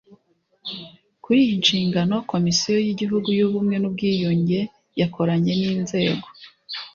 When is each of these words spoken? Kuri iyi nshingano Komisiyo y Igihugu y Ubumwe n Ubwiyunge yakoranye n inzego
Kuri 1.23 1.39
iyi 1.45 1.55
nshingano 1.61 2.15
Komisiyo 2.31 2.77
y 2.85 2.89
Igihugu 2.93 3.27
y 3.37 3.41
Ubumwe 3.47 3.75
n 3.79 3.83
Ubwiyunge 3.89 4.59
yakoranye 4.99 5.51
n 5.59 5.63
inzego 5.71 6.27